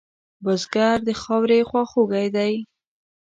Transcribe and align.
بزګر 0.43 0.97
د 1.07 1.09
خاورې 1.21 1.59
خواخوږی 1.69 2.27
دی 2.35 2.53